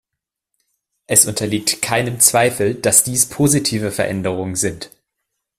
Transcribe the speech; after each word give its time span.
Es 1.05 1.27
unterliegt 1.27 1.83
keinem 1.83 2.19
Zweifel, 2.19 2.73
dass 2.73 3.03
dies 3.03 3.29
positive 3.29 3.91
Veränderungen 3.91 4.55
sind. 4.55 4.89